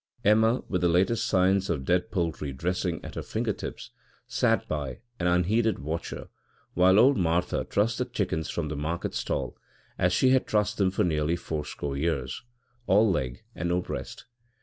[0.25, 3.91] Emma, with the latest science of dead poultry dressing at her finger tips,
[4.25, 6.27] sat by, an unheeded watcher,
[6.73, 9.55] while old Martha trussed the chickens for the market stall
[9.99, 12.41] as she had trussed them for nearly four score years
[12.87, 14.25] all leg and no breast.